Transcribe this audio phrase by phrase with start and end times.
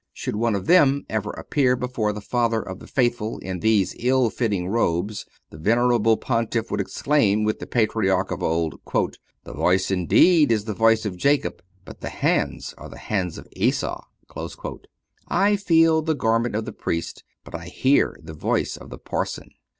[0.13, 4.31] Should one of them ever appear before the Father of the faithful in these ill
[4.31, 8.79] fitting robes the venerable Pontiff would exclaim, with the Patriarch of old:
[9.43, 13.47] "The voice indeed is the voice of Jacob, but the hands are the hands of
[13.55, 14.03] Esau."
[15.27, 19.51] I feel the garment of the Priest, but I hear the voice of the parson.